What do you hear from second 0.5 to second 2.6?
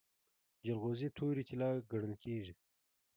جلغوزي تورې طلا ګڼل کیږي.